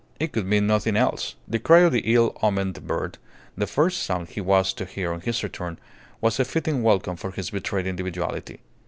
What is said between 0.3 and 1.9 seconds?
could mean nothing else. The cry